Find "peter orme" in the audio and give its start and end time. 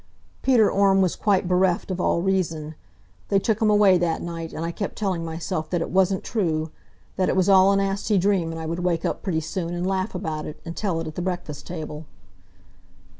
0.41-0.99